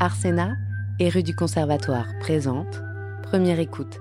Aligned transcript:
Arsena 0.00 0.56
et 1.00 1.08
rue 1.08 1.24
du 1.24 1.34
Conservatoire 1.34 2.06
présente 2.20 2.80
Première 3.24 3.58
écoute, 3.58 3.98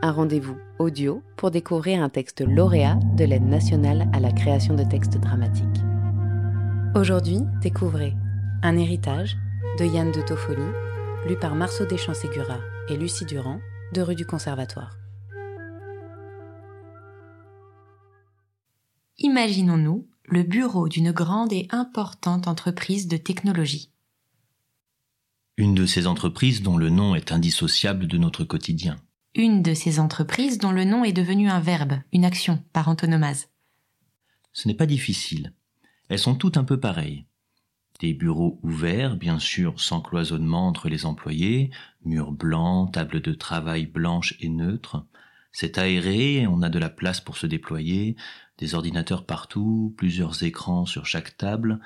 un 0.00 0.12
rendez-vous 0.12 0.56
audio 0.78 1.24
pour 1.36 1.50
découvrir 1.50 2.04
un 2.04 2.08
texte 2.08 2.40
lauréat 2.40 3.00
de 3.16 3.24
l'aide 3.24 3.48
nationale 3.48 4.08
à 4.12 4.20
la 4.20 4.30
création 4.30 4.74
de 4.74 4.84
textes 4.84 5.18
dramatiques. 5.18 5.66
Aujourd'hui, 6.94 7.40
découvrez 7.62 8.14
Un 8.62 8.76
héritage 8.76 9.36
de 9.80 9.86
Yann 9.86 10.12
de 10.12 10.20
Toffoli, 10.20 10.62
lu 11.26 11.36
par 11.36 11.56
Marceau 11.56 11.84
Deschamps-Ségura 11.84 12.58
et 12.88 12.96
Lucie 12.96 13.24
Durand 13.24 13.58
de 13.92 14.02
rue 14.02 14.14
du 14.14 14.26
Conservatoire. 14.26 14.98
Imaginons-nous 19.18 20.06
le 20.26 20.44
bureau 20.44 20.88
d'une 20.88 21.10
grande 21.10 21.52
et 21.52 21.66
importante 21.72 22.46
entreprise 22.46 23.08
de 23.08 23.16
technologie. 23.16 23.90
Une 25.60 25.74
de 25.74 25.84
ces 25.84 26.06
entreprises 26.06 26.62
dont 26.62 26.78
le 26.78 26.88
nom 26.88 27.14
est 27.14 27.32
indissociable 27.32 28.06
de 28.06 28.16
notre 28.16 28.44
quotidien. 28.44 28.96
Une 29.34 29.60
de 29.60 29.74
ces 29.74 30.00
entreprises 30.00 30.56
dont 30.56 30.72
le 30.72 30.84
nom 30.84 31.04
est 31.04 31.12
devenu 31.12 31.50
un 31.50 31.60
verbe, 31.60 32.00
une 32.14 32.24
action, 32.24 32.64
par 32.72 32.88
antonomase. 32.88 33.50
Ce 34.54 34.68
n'est 34.68 34.74
pas 34.74 34.86
difficile. 34.86 35.52
Elles 36.08 36.18
sont 36.18 36.34
toutes 36.34 36.56
un 36.56 36.64
peu 36.64 36.80
pareilles. 36.80 37.26
Des 37.98 38.14
bureaux 38.14 38.58
ouverts, 38.62 39.16
bien 39.16 39.38
sûr 39.38 39.78
sans 39.82 40.00
cloisonnement 40.00 40.66
entre 40.66 40.88
les 40.88 41.04
employés, 41.04 41.68
murs 42.06 42.32
blancs, 42.32 42.94
tables 42.94 43.20
de 43.20 43.34
travail 43.34 43.84
blanches 43.84 44.36
et 44.40 44.48
neutres. 44.48 45.04
C'est 45.52 45.76
aéré, 45.76 46.46
on 46.46 46.62
a 46.62 46.70
de 46.70 46.78
la 46.78 46.88
place 46.88 47.20
pour 47.20 47.36
se 47.36 47.46
déployer, 47.46 48.16
des 48.56 48.74
ordinateurs 48.74 49.26
partout, 49.26 49.92
plusieurs 49.98 50.42
écrans 50.42 50.86
sur 50.86 51.04
chaque 51.04 51.36
table, 51.36 51.80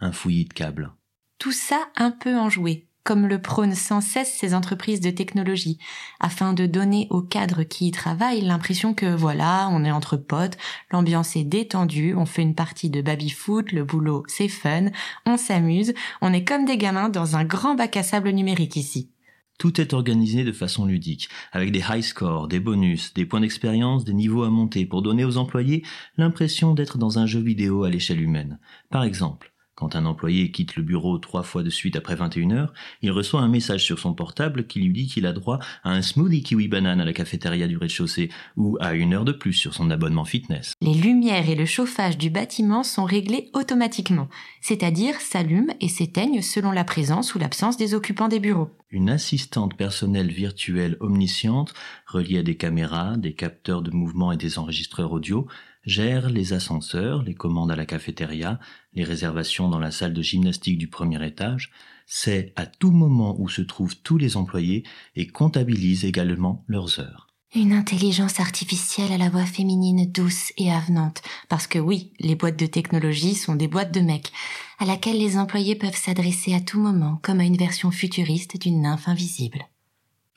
un 0.00 0.12
fouillis 0.12 0.46
de 0.46 0.54
câbles. 0.54 0.94
Tout 1.36 1.52
ça 1.52 1.90
un 1.96 2.10
peu 2.10 2.38
enjoué, 2.38 2.88
comme 3.04 3.26
le 3.26 3.40
prônent 3.40 3.74
sans 3.74 4.00
cesse 4.00 4.32
ces 4.32 4.54
entreprises 4.54 5.00
de 5.00 5.10
technologie, 5.10 5.78
afin 6.20 6.52
de 6.52 6.66
donner 6.66 7.06
aux 7.10 7.22
cadres 7.22 7.62
qui 7.62 7.88
y 7.88 7.90
travaillent 7.90 8.42
l'impression 8.42 8.94
que 8.94 9.14
voilà, 9.14 9.68
on 9.70 9.84
est 9.84 9.90
entre 9.90 10.16
potes, 10.16 10.56
l'ambiance 10.90 11.36
est 11.36 11.44
détendue, 11.44 12.14
on 12.16 12.26
fait 12.26 12.42
une 12.42 12.54
partie 12.54 12.90
de 12.90 13.02
baby-foot, 13.02 13.72
le 13.72 13.84
boulot 13.84 14.22
c'est 14.28 14.48
fun, 14.48 14.86
on 15.26 15.36
s'amuse, 15.36 15.94
on 16.20 16.32
est 16.32 16.44
comme 16.44 16.64
des 16.64 16.78
gamins 16.78 17.08
dans 17.08 17.36
un 17.36 17.44
grand 17.44 17.74
bac 17.74 17.96
à 17.96 18.02
sable 18.02 18.30
numérique 18.30 18.76
ici. 18.76 19.10
Tout 19.58 19.80
est 19.80 19.92
organisé 19.92 20.42
de 20.42 20.50
façon 20.50 20.86
ludique, 20.86 21.28
avec 21.52 21.70
des 21.70 21.84
high 21.88 22.02
scores, 22.02 22.48
des 22.48 22.58
bonus, 22.58 23.14
des 23.14 23.26
points 23.26 23.40
d'expérience, 23.40 24.04
des 24.04 24.14
niveaux 24.14 24.42
à 24.42 24.50
monter 24.50 24.86
pour 24.86 25.02
donner 25.02 25.24
aux 25.24 25.36
employés 25.36 25.84
l'impression 26.16 26.74
d'être 26.74 26.98
dans 26.98 27.18
un 27.18 27.26
jeu 27.26 27.40
vidéo 27.40 27.84
à 27.84 27.90
l'échelle 27.90 28.20
humaine. 28.20 28.58
Par 28.90 29.04
exemple, 29.04 29.51
quand 29.74 29.96
un 29.96 30.04
employé 30.04 30.50
quitte 30.50 30.76
le 30.76 30.82
bureau 30.82 31.18
trois 31.18 31.42
fois 31.42 31.62
de 31.62 31.70
suite 31.70 31.96
après 31.96 32.14
21 32.14 32.50
heures, 32.50 32.72
il 33.00 33.10
reçoit 33.10 33.40
un 33.40 33.48
message 33.48 33.84
sur 33.84 33.98
son 33.98 34.12
portable 34.12 34.66
qui 34.66 34.80
lui 34.80 34.92
dit 34.92 35.06
qu'il 35.06 35.26
a 35.26 35.32
droit 35.32 35.58
à 35.82 35.90
un 35.90 36.02
smoothie 36.02 36.42
kiwi 36.42 36.68
banane 36.68 37.00
à 37.00 37.04
la 37.04 37.12
cafétéria 37.12 37.66
du 37.66 37.76
rez-de-chaussée 37.76 38.30
ou 38.56 38.76
à 38.80 38.94
une 38.94 39.14
heure 39.14 39.24
de 39.24 39.32
plus 39.32 39.54
sur 39.54 39.72
son 39.72 39.90
abonnement 39.90 40.24
fitness. 40.24 40.74
Les 40.80 40.94
lumières 40.94 41.48
et 41.48 41.54
le 41.54 41.64
chauffage 41.64 42.18
du 42.18 42.28
bâtiment 42.28 42.82
sont 42.82 43.04
réglés 43.04 43.50
automatiquement, 43.54 44.28
c'est-à-dire 44.60 45.20
s'allument 45.20 45.74
et 45.80 45.88
s'éteignent 45.88 46.42
selon 46.42 46.70
la 46.70 46.84
présence 46.84 47.34
ou 47.34 47.38
l'absence 47.38 47.76
des 47.76 47.94
occupants 47.94 48.28
des 48.28 48.40
bureaux. 48.40 48.70
Une 48.90 49.08
assistante 49.08 49.74
personnelle 49.74 50.30
virtuelle 50.30 50.98
omnisciente, 51.00 51.72
reliée 52.06 52.38
à 52.38 52.42
des 52.42 52.56
caméras, 52.56 53.16
des 53.16 53.32
capteurs 53.34 53.80
de 53.80 53.90
mouvement 53.90 54.32
et 54.32 54.36
des 54.36 54.58
enregistreurs 54.58 55.12
audio, 55.12 55.46
gère 55.84 56.30
les 56.30 56.52
ascenseurs, 56.52 57.22
les 57.22 57.34
commandes 57.34 57.70
à 57.70 57.76
la 57.76 57.86
cafétéria, 57.86 58.58
les 58.94 59.04
réservations 59.04 59.68
dans 59.68 59.78
la 59.78 59.90
salle 59.90 60.12
de 60.12 60.22
gymnastique 60.22 60.78
du 60.78 60.88
premier 60.88 61.24
étage, 61.26 61.70
sait 62.06 62.52
à 62.56 62.66
tout 62.66 62.90
moment 62.90 63.40
où 63.40 63.48
se 63.48 63.62
trouvent 63.62 63.96
tous 63.96 64.18
les 64.18 64.36
employés 64.36 64.84
et 65.16 65.26
comptabilise 65.26 66.04
également 66.04 66.64
leurs 66.68 67.00
heures. 67.00 67.28
Une 67.54 67.74
intelligence 67.74 68.40
artificielle 68.40 69.12
à 69.12 69.18
la 69.18 69.28
voix 69.28 69.44
féminine 69.44 70.10
douce 70.10 70.52
et 70.56 70.72
avenante, 70.72 71.20
parce 71.50 71.66
que 71.66 71.78
oui, 71.78 72.14
les 72.18 72.34
boîtes 72.34 72.58
de 72.58 72.64
technologie 72.64 73.34
sont 73.34 73.56
des 73.56 73.68
boîtes 73.68 73.92
de 73.92 74.00
mecs, 74.00 74.32
à 74.78 74.86
laquelle 74.86 75.18
les 75.18 75.36
employés 75.36 75.74
peuvent 75.74 75.96
s'adresser 75.96 76.54
à 76.54 76.60
tout 76.60 76.80
moment 76.80 77.20
comme 77.22 77.40
à 77.40 77.44
une 77.44 77.58
version 77.58 77.90
futuriste 77.90 78.58
d'une 78.58 78.80
nymphe 78.80 79.06
invisible. 79.06 79.66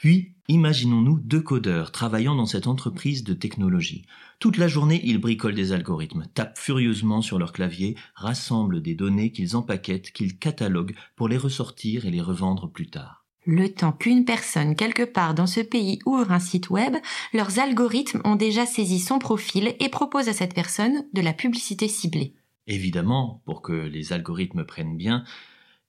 Puis, 0.05 0.35
imaginons-nous 0.49 1.17
deux 1.17 1.41
codeurs 1.41 1.91
travaillant 1.91 2.35
dans 2.35 2.45
cette 2.45 2.67
entreprise 2.67 3.23
de 3.23 3.33
technologie. 3.33 4.05
Toute 4.37 4.57
la 4.57 4.67
journée, 4.67 5.01
ils 5.03 5.17
bricolent 5.17 5.55
des 5.55 5.71
algorithmes, 5.71 6.27
tapent 6.35 6.59
furieusement 6.59 7.23
sur 7.23 7.39
leur 7.39 7.51
clavier, 7.51 7.95
rassemblent 8.13 8.83
des 8.83 8.93
données 8.93 9.31
qu'ils 9.31 9.55
empaquettent, 9.55 10.11
qu'ils 10.11 10.37
cataloguent 10.37 10.93
pour 11.15 11.27
les 11.27 11.37
ressortir 11.37 12.05
et 12.05 12.11
les 12.11 12.21
revendre 12.21 12.69
plus 12.69 12.85
tard. 12.85 13.25
Le 13.47 13.67
temps 13.67 13.93
qu'une 13.93 14.25
personne 14.25 14.75
quelque 14.75 15.01
part 15.01 15.33
dans 15.33 15.47
ce 15.47 15.61
pays 15.61 15.97
ouvre 16.05 16.31
un 16.31 16.39
site 16.39 16.69
web, 16.69 16.97
leurs 17.33 17.57
algorithmes 17.57 18.21
ont 18.25 18.35
déjà 18.35 18.67
saisi 18.67 18.99
son 18.99 19.17
profil 19.17 19.73
et 19.79 19.89
proposent 19.89 20.29
à 20.29 20.33
cette 20.33 20.53
personne 20.53 21.07
de 21.13 21.21
la 21.21 21.33
publicité 21.33 21.87
ciblée. 21.87 22.35
Évidemment, 22.67 23.41
pour 23.45 23.63
que 23.63 23.73
les 23.73 24.13
algorithmes 24.13 24.65
prennent 24.65 24.97
bien, 24.97 25.23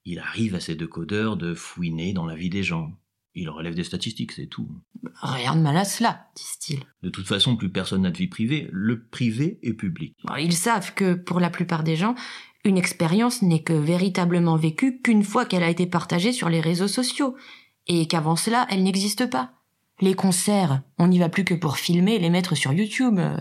il 0.06 0.21
arrive 0.21 0.55
à 0.55 0.60
ces 0.60 0.75
deux 0.75 0.88
codeurs 0.88 1.37
de 1.37 1.53
fouiner 1.53 2.15
dans 2.15 2.25
la 2.25 2.34
vie 2.34 2.49
des 2.49 2.62
gens, 2.62 2.94
il 3.36 3.50
relève 3.50 3.74
des 3.74 3.84
statistiques, 3.84 4.32
c'est 4.32 4.47
tout. 4.47 4.69
Rien 5.20 5.54
de 5.54 5.60
mal 5.60 5.76
à 5.76 5.84
cela, 5.84 6.26
disent-ils. 6.34 6.84
De 7.02 7.10
toute 7.10 7.26
façon, 7.26 7.56
plus 7.56 7.70
personne 7.70 8.02
n'a 8.02 8.10
de 8.10 8.16
vie 8.16 8.28
privée. 8.28 8.69
Le 8.72 9.06
privé 9.06 9.58
est 9.62 9.74
public. 9.74 10.16
Ils 10.38 10.54
savent 10.54 10.94
que, 10.94 11.14
pour 11.14 11.38
la 11.38 11.50
plupart 11.50 11.84
des 11.84 11.96
gens, 11.96 12.14
une 12.64 12.78
expérience 12.78 13.42
n'est 13.42 13.62
que 13.62 13.75
véritablement 13.75 14.56
vécue 14.56 15.00
qu'une 15.02 15.22
fois 15.22 15.44
qu'elle 15.44 15.62
a 15.62 15.70
été 15.70 15.86
partagée 15.86 16.32
sur 16.32 16.48
les 16.48 16.60
réseaux 16.60 16.88
sociaux, 16.88 17.36
et 17.86 18.06
qu'avant 18.08 18.36
cela, 18.36 18.66
elle 18.70 18.82
n'existe 18.82 19.28
pas. 19.30 19.52
Les 20.00 20.14
concerts, 20.14 20.82
on 20.98 21.08
n'y 21.08 21.19
va 21.19 21.28
plus 21.28 21.44
que 21.44 21.54
pour 21.54 21.76
filmer 21.76 22.14
et 22.14 22.19
les 22.19 22.30
mettre 22.30 22.54
sur 22.54 22.72
YouTube, 22.72 23.19
euh, 23.19 23.36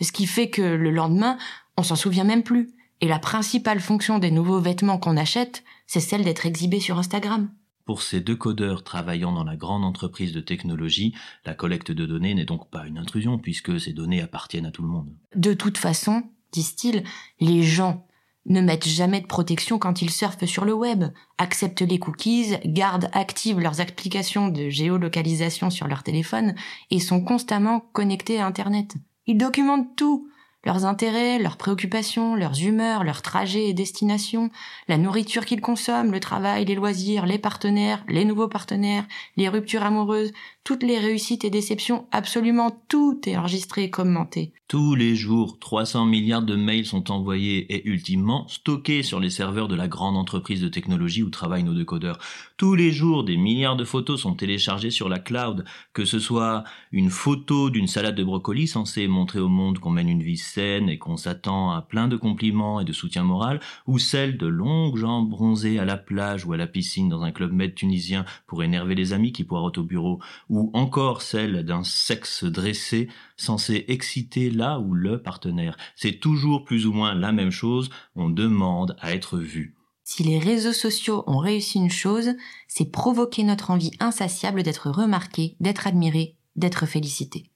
ce 0.00 0.10
qui 0.10 0.26
fait 0.26 0.50
que 0.50 0.62
le 0.62 0.90
lendemain, 0.90 1.38
on 1.76 1.82
s'en 1.82 1.96
souvient 1.96 2.24
même 2.24 2.42
plus. 2.42 2.70
Et 3.00 3.08
la 3.08 3.18
principale 3.18 3.80
fonction 3.80 4.18
des 4.18 4.30
nouveaux 4.30 4.60
vêtements 4.60 4.98
qu'on 4.98 5.16
achète, 5.16 5.64
c'est 5.86 6.00
celle 6.00 6.24
d'être 6.24 6.46
exhibé 6.46 6.80
sur 6.80 6.98
Instagram. 6.98 7.50
Pour 7.84 8.02
ces 8.02 8.20
deux 8.20 8.36
codeurs 8.36 8.84
travaillant 8.84 9.32
dans 9.32 9.44
la 9.44 9.56
grande 9.56 9.84
entreprise 9.84 10.32
de 10.32 10.40
technologie, 10.40 11.14
la 11.44 11.54
collecte 11.54 11.90
de 11.90 12.06
données 12.06 12.34
n'est 12.34 12.44
donc 12.44 12.70
pas 12.70 12.86
une 12.86 12.98
intrusion 12.98 13.38
puisque 13.38 13.80
ces 13.80 13.92
données 13.92 14.22
appartiennent 14.22 14.66
à 14.66 14.70
tout 14.70 14.82
le 14.82 14.88
monde. 14.88 15.10
De 15.34 15.54
toute 15.54 15.78
façon, 15.78 16.22
disent-ils, 16.52 17.02
les 17.40 17.62
gens 17.62 18.06
ne 18.46 18.60
mettent 18.60 18.88
jamais 18.88 19.20
de 19.20 19.26
protection 19.26 19.78
quand 19.78 20.02
ils 20.02 20.10
surfent 20.10 20.44
sur 20.46 20.64
le 20.64 20.72
web, 20.72 21.04
acceptent 21.38 21.82
les 21.82 21.98
cookies, 21.98 22.56
gardent 22.64 23.08
actives 23.12 23.60
leurs 23.60 23.80
applications 23.80 24.48
de 24.48 24.68
géolocalisation 24.68 25.70
sur 25.70 25.86
leur 25.86 26.02
téléphone 26.02 26.54
et 26.90 26.98
sont 26.98 27.22
constamment 27.22 27.80
connectés 27.92 28.40
à 28.40 28.46
Internet. 28.46 28.94
Ils 29.26 29.38
documentent 29.38 29.94
tout, 29.96 30.28
leurs 30.64 30.84
intérêts, 30.84 31.38
leurs 31.38 31.56
préoccupations, 31.56 32.34
leurs 32.34 32.62
humeurs, 32.62 33.04
leurs 33.04 33.22
trajets 33.22 33.68
et 33.68 33.74
destinations, 33.74 34.50
la 34.88 34.98
nourriture 34.98 35.44
qu'ils 35.44 35.60
consomment, 35.60 36.12
le 36.12 36.20
travail, 36.20 36.64
les 36.64 36.74
loisirs, 36.74 37.26
les 37.26 37.38
partenaires, 37.38 38.04
les 38.08 38.24
nouveaux 38.24 38.48
partenaires, 38.48 39.06
les 39.36 39.48
ruptures 39.48 39.82
amoureuses, 39.82 40.32
toutes 40.64 40.84
les 40.84 40.98
réussites 40.98 41.44
et 41.44 41.50
déceptions, 41.50 42.06
absolument 42.12 42.70
tout 42.88 43.20
est 43.26 43.36
enregistré 43.36 43.84
et 43.84 43.90
commenté. 43.90 44.52
Tous 44.68 44.94
les 44.94 45.16
jours, 45.16 45.58
300 45.58 46.06
milliards 46.06 46.42
de 46.42 46.54
mails 46.54 46.86
sont 46.86 47.10
envoyés 47.10 47.74
et 47.74 47.86
ultimement 47.86 48.46
stockés 48.48 49.02
sur 49.02 49.20
les 49.20 49.28
serveurs 49.28 49.68
de 49.68 49.74
la 49.74 49.88
grande 49.88 50.16
entreprise 50.16 50.62
de 50.62 50.68
technologie 50.68 51.22
où 51.22 51.30
travaillent 51.30 51.64
nos 51.64 51.74
décodeurs. 51.74 52.18
Tous 52.56 52.74
les 52.74 52.92
jours, 52.92 53.24
des 53.24 53.36
milliards 53.36 53.76
de 53.76 53.84
photos 53.84 54.22
sont 54.22 54.34
téléchargées 54.34 54.90
sur 54.90 55.08
la 55.08 55.18
cloud, 55.18 55.64
que 55.92 56.04
ce 56.04 56.20
soit 56.20 56.64
une 56.92 57.10
photo 57.10 57.68
d'une 57.68 57.88
salade 57.88 58.14
de 58.14 58.24
brocoli 58.24 58.66
censée 58.66 59.08
montrer 59.08 59.40
au 59.40 59.48
monde 59.48 59.78
qu'on 59.78 59.90
mène 59.90 60.08
une 60.08 60.22
vie 60.22 60.38
saine 60.54 60.88
et 60.88 60.98
qu'on 60.98 61.16
s'attend 61.16 61.70
à 61.70 61.82
plein 61.82 62.08
de 62.08 62.16
compliments 62.16 62.80
et 62.80 62.84
de 62.84 62.92
soutien 62.92 63.22
moral, 63.22 63.60
ou 63.86 63.98
celle 63.98 64.36
de 64.36 64.46
longues 64.46 64.96
jambes 64.96 65.30
bronzées 65.30 65.78
à 65.78 65.84
la 65.84 65.96
plage 65.96 66.44
ou 66.44 66.52
à 66.52 66.56
la 66.56 66.66
piscine 66.66 67.08
dans 67.08 67.22
un 67.22 67.32
club 67.32 67.52
med 67.52 67.74
tunisien 67.74 68.24
pour 68.46 68.62
énerver 68.62 68.94
les 68.94 69.12
amis 69.12 69.32
qui 69.32 69.44
poireautent 69.44 69.78
au 69.78 69.84
bureau, 69.84 70.20
ou 70.48 70.70
encore 70.74 71.22
celle 71.22 71.64
d'un 71.64 71.84
sexe 71.84 72.44
dressé 72.44 73.08
censé 73.36 73.84
exciter 73.88 74.50
là 74.50 74.78
ou 74.78 74.94
le 74.94 75.22
partenaire. 75.22 75.76
C'est 75.96 76.20
toujours 76.20 76.64
plus 76.64 76.86
ou 76.86 76.92
moins 76.92 77.14
la 77.14 77.32
même 77.32 77.50
chose, 77.50 77.90
on 78.14 78.30
demande 78.30 78.96
à 79.00 79.12
être 79.14 79.38
vu. 79.38 79.74
Si 80.04 80.24
les 80.24 80.38
réseaux 80.38 80.72
sociaux 80.72 81.24
ont 81.26 81.38
réussi 81.38 81.78
une 81.78 81.90
chose, 81.90 82.34
c'est 82.68 82.90
provoquer 82.90 83.44
notre 83.44 83.70
envie 83.70 83.92
insatiable 84.00 84.62
d'être 84.62 84.90
remarqué, 84.90 85.56
d'être 85.60 85.86
admiré, 85.86 86.36
d'être 86.56 86.86
félicité. 86.86 87.50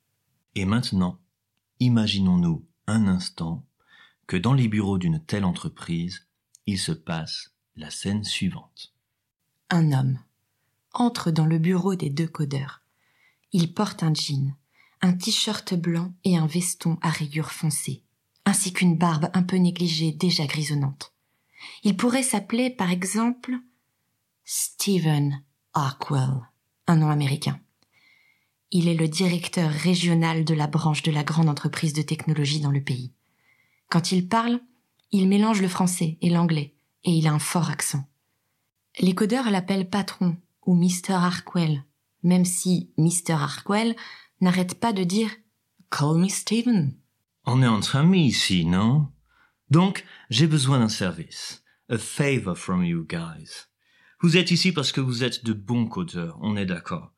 Et 0.54 0.64
maintenant, 0.64 1.18
imaginons-nous 1.80 2.64
un 2.86 3.06
instant 3.06 3.64
que 4.26 4.36
dans 4.36 4.54
les 4.54 4.68
bureaux 4.68 4.98
d'une 4.98 5.24
telle 5.24 5.44
entreprise, 5.44 6.26
il 6.66 6.78
se 6.78 6.92
passe 6.92 7.52
la 7.76 7.90
scène 7.90 8.24
suivante. 8.24 8.94
Un 9.70 9.92
homme 9.92 10.18
entre 10.98 11.30
dans 11.30 11.46
le 11.46 11.58
bureau 11.58 11.94
des 11.94 12.10
deux 12.10 12.26
codeurs. 12.26 12.82
Il 13.52 13.74
porte 13.74 14.02
un 14.02 14.14
jean, 14.14 14.56
un 15.02 15.12
t-shirt 15.12 15.74
blanc 15.74 16.14
et 16.24 16.36
un 16.36 16.46
veston 16.46 16.98
à 17.02 17.10
rayures 17.10 17.52
foncées, 17.52 18.02
ainsi 18.44 18.72
qu'une 18.72 18.96
barbe 18.96 19.28
un 19.34 19.42
peu 19.42 19.56
négligée 19.56 20.12
déjà 20.12 20.46
grisonnante. 20.46 21.12
Il 21.82 21.96
pourrait 21.96 22.22
s'appeler, 22.22 22.70
par 22.70 22.90
exemple, 22.90 23.58
Stephen 24.44 25.42
Arkwell, 25.74 26.48
un 26.86 26.96
nom 26.96 27.10
américain. 27.10 27.60
Il 28.70 28.88
est 28.88 28.94
le 28.94 29.08
directeur 29.08 29.70
régional 29.70 30.44
de 30.44 30.54
la 30.54 30.66
branche 30.66 31.02
de 31.02 31.12
la 31.12 31.22
grande 31.22 31.48
entreprise 31.48 31.92
de 31.92 32.02
technologie 32.02 32.60
dans 32.60 32.70
le 32.70 32.82
pays. 32.82 33.12
Quand 33.88 34.10
il 34.12 34.28
parle, 34.28 34.60
il 35.12 35.28
mélange 35.28 35.62
le 35.62 35.68
français 35.68 36.18
et 36.20 36.30
l'anglais, 36.30 36.74
et 37.04 37.12
il 37.12 37.26
a 37.28 37.32
un 37.32 37.38
fort 37.38 37.70
accent. 37.70 38.04
Les 38.98 39.14
codeurs 39.14 39.50
l'appellent 39.50 39.88
patron 39.88 40.36
ou 40.64 40.74
Mr. 40.74 41.12
Arkwell, 41.12 41.84
même 42.22 42.44
si 42.44 42.90
Mr. 42.98 43.34
Arkwell 43.34 43.94
n'arrête 44.40 44.80
pas 44.80 44.92
de 44.92 45.04
dire 45.04 45.30
Call 45.90 46.18
me 46.18 46.28
Steven. 46.28 46.94
On 47.44 47.62
est 47.62 47.68
entre 47.68 47.96
amis 47.96 48.26
ici, 48.26 48.64
non? 48.64 49.08
Donc, 49.70 50.04
j'ai 50.30 50.48
besoin 50.48 50.80
d'un 50.80 50.88
service. 50.88 51.62
A 51.88 51.98
favor 51.98 52.58
from 52.58 52.84
you 52.84 53.06
guys. 53.08 53.68
Vous 54.20 54.36
êtes 54.36 54.50
ici 54.50 54.72
parce 54.72 54.90
que 54.90 55.00
vous 55.00 55.22
êtes 55.22 55.44
de 55.44 55.52
bons 55.52 55.86
codeurs, 55.86 56.38
on 56.40 56.56
est 56.56 56.66
d'accord. 56.66 57.12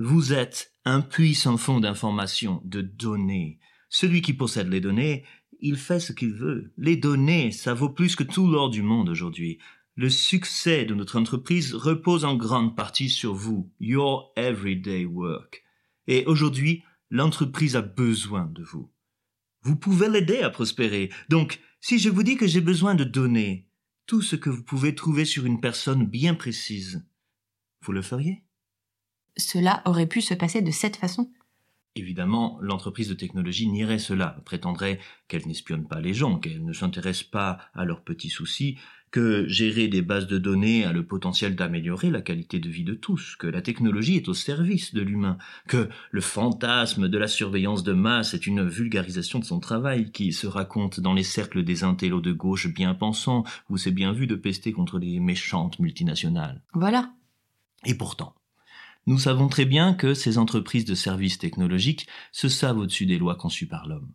Vous 0.00 0.32
êtes 0.32 0.72
un 0.84 1.00
puissant 1.00 1.56
fond 1.56 1.80
d'informations, 1.80 2.62
de 2.64 2.82
données. 2.82 3.58
Celui 3.88 4.22
qui 4.22 4.32
possède 4.32 4.68
les 4.68 4.80
données, 4.80 5.24
il 5.58 5.76
fait 5.76 5.98
ce 5.98 6.12
qu'il 6.12 6.32
veut. 6.32 6.72
Les 6.76 6.96
données, 6.96 7.50
ça 7.50 7.74
vaut 7.74 7.88
plus 7.88 8.14
que 8.14 8.22
tout 8.22 8.46
l'or 8.46 8.70
du 8.70 8.80
monde 8.80 9.08
aujourd'hui. 9.08 9.58
Le 9.96 10.08
succès 10.08 10.84
de 10.84 10.94
notre 10.94 11.18
entreprise 11.18 11.74
repose 11.74 12.24
en 12.24 12.36
grande 12.36 12.76
partie 12.76 13.08
sur 13.08 13.34
vous, 13.34 13.72
your 13.80 14.32
everyday 14.36 15.04
work. 15.04 15.64
Et 16.06 16.24
aujourd'hui, 16.26 16.84
l'entreprise 17.10 17.74
a 17.74 17.82
besoin 17.82 18.46
de 18.46 18.62
vous. 18.62 18.92
Vous 19.62 19.74
pouvez 19.74 20.08
l'aider 20.08 20.42
à 20.42 20.50
prospérer. 20.50 21.10
Donc, 21.28 21.58
si 21.80 21.98
je 21.98 22.08
vous 22.08 22.22
dis 22.22 22.36
que 22.36 22.46
j'ai 22.46 22.60
besoin 22.60 22.94
de 22.94 23.02
données, 23.02 23.66
tout 24.06 24.22
ce 24.22 24.36
que 24.36 24.48
vous 24.48 24.62
pouvez 24.62 24.94
trouver 24.94 25.24
sur 25.24 25.44
une 25.44 25.60
personne 25.60 26.06
bien 26.06 26.36
précise, 26.36 27.04
vous 27.82 27.90
le 27.90 28.02
feriez? 28.02 28.44
Cela 29.38 29.82
aurait 29.84 30.06
pu 30.06 30.20
se 30.20 30.34
passer 30.34 30.62
de 30.62 30.70
cette 30.70 30.96
façon. 30.96 31.30
Évidemment, 31.94 32.58
l'entreprise 32.60 33.08
de 33.08 33.14
technologie 33.14 33.66
nierait 33.66 33.98
cela, 33.98 34.40
prétendrait 34.44 35.00
qu'elle 35.26 35.46
n'espionne 35.46 35.88
pas 35.88 36.00
les 36.00 36.14
gens, 36.14 36.38
qu'elle 36.38 36.64
ne 36.64 36.72
s'intéresse 36.72 37.22
pas 37.24 37.58
à 37.74 37.84
leurs 37.84 38.02
petits 38.02 38.28
soucis, 38.28 38.78
que 39.10 39.48
gérer 39.48 39.88
des 39.88 40.02
bases 40.02 40.26
de 40.26 40.38
données 40.38 40.84
a 40.84 40.92
le 40.92 41.04
potentiel 41.04 41.56
d'améliorer 41.56 42.10
la 42.10 42.20
qualité 42.20 42.60
de 42.60 42.68
vie 42.68 42.84
de 42.84 42.94
tous, 42.94 43.36
que 43.36 43.46
la 43.46 43.62
technologie 43.62 44.16
est 44.16 44.28
au 44.28 44.34
service 44.34 44.94
de 44.94 45.00
l'humain, 45.00 45.38
que 45.66 45.88
le 46.10 46.20
fantasme 46.20 47.08
de 47.08 47.18
la 47.18 47.26
surveillance 47.26 47.82
de 47.82 47.94
masse 47.94 48.34
est 48.34 48.46
une 48.46 48.68
vulgarisation 48.68 49.38
de 49.38 49.44
son 49.44 49.60
travail 49.60 50.12
qui 50.12 50.32
se 50.32 50.46
raconte 50.46 51.00
dans 51.00 51.14
les 51.14 51.22
cercles 51.22 51.64
des 51.64 51.84
intellos 51.84 52.20
de 52.20 52.32
gauche 52.32 52.68
bien 52.68 52.94
pensants, 52.94 53.44
où 53.70 53.76
c'est 53.76 53.92
bien 53.92 54.12
vu 54.12 54.26
de 54.26 54.36
pester 54.36 54.72
contre 54.72 54.98
les 54.98 55.20
méchantes 55.20 55.78
multinationales. 55.78 56.62
Voilà. 56.74 57.12
Et 57.86 57.94
pourtant, 57.94 58.34
nous 59.08 59.18
savons 59.18 59.48
très 59.48 59.64
bien 59.64 59.94
que 59.94 60.12
ces 60.12 60.36
entreprises 60.36 60.84
de 60.84 60.94
services 60.94 61.38
technologiques 61.38 62.06
se 62.30 62.50
savent 62.50 62.76
au-dessus 62.76 63.06
des 63.06 63.16
lois 63.16 63.36
conçues 63.36 63.66
par 63.66 63.88
l'homme. 63.88 64.12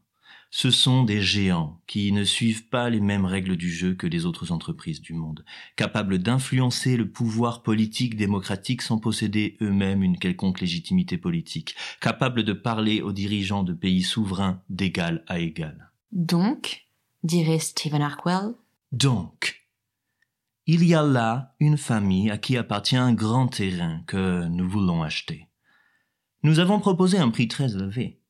Ce 0.51 0.69
sont 0.69 1.03
des 1.03 1.19
géants 1.19 1.81
qui 1.87 2.11
ne 2.11 2.23
suivent 2.23 2.67
pas 2.69 2.91
les 2.91 2.99
mêmes 2.99 3.25
règles 3.25 3.57
du 3.57 3.71
jeu 3.71 3.95
que 3.95 4.05
les 4.05 4.27
autres 4.27 4.51
entreprises 4.51 5.01
du 5.01 5.13
monde, 5.13 5.43
capables 5.75 6.19
d'influencer 6.19 6.95
le 6.95 7.09
pouvoir 7.09 7.63
politique 7.63 8.15
démocratique 8.15 8.83
sans 8.83 8.99
posséder 8.99 9.57
eux-mêmes 9.61 10.03
une 10.03 10.19
quelconque 10.19 10.61
légitimité 10.61 11.17
politique, 11.17 11.73
capables 11.99 12.43
de 12.43 12.53
parler 12.53 13.01
aux 13.01 13.13
dirigeants 13.13 13.63
de 13.63 13.73
pays 13.73 14.03
souverains 14.03 14.61
d'égal 14.69 15.23
à 15.25 15.39
égal. 15.39 15.91
Donc, 16.11 16.85
dirait 17.23 17.57
Stephen 17.57 18.03
Arkwell, 18.03 18.53
Donc, 18.91 19.62
il 20.65 20.85
y 20.85 20.95
a 20.95 21.03
là 21.03 21.55
une 21.59 21.77
famille 21.77 22.31
à 22.31 22.37
qui 22.37 22.57
appartient 22.57 22.95
un 22.95 23.13
grand 23.13 23.47
terrain 23.47 24.01
que 24.07 24.47
nous 24.47 24.69
voulons 24.69 25.03
acheter. 25.03 25.49
Nous 26.43 26.59
avons 26.59 26.79
proposé 26.79 27.17
un 27.17 27.29
prix 27.29 27.47
très 27.47 27.73
élevé. 27.73 28.21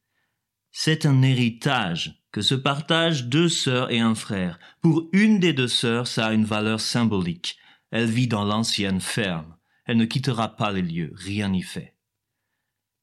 C'est 0.71 1.05
un 1.05 1.21
héritage 1.21 2.23
que 2.31 2.41
se 2.41 2.55
partagent 2.55 3.25
deux 3.25 3.49
sœurs 3.49 3.91
et 3.91 3.99
un 3.99 4.15
frère. 4.15 4.59
Pour 4.81 5.07
une 5.13 5.39
des 5.39 5.53
deux 5.53 5.67
sœurs, 5.67 6.07
ça 6.07 6.27
a 6.27 6.33
une 6.33 6.45
valeur 6.45 6.79
symbolique. 6.79 7.57
Elle 7.91 8.09
vit 8.09 8.27
dans 8.27 8.43
l'ancienne 8.43 9.01
ferme. 9.01 9.55
Elle 9.85 9.97
ne 9.97 10.05
quittera 10.05 10.55
pas 10.55 10.71
les 10.71 10.81
lieux, 10.81 11.13
rien 11.15 11.49
n'y 11.49 11.61
fait. 11.61 11.95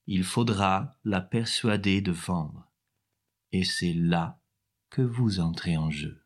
Il 0.06 0.24
faudra 0.24 0.96
la 1.04 1.20
persuader 1.20 2.00
de 2.00 2.10
vendre. 2.10 2.68
Et 3.52 3.62
c'est 3.62 3.92
là 3.92 4.40
que 4.88 5.02
vous 5.02 5.38
entrez 5.38 5.76
en 5.76 5.90
jeu. 5.90 6.24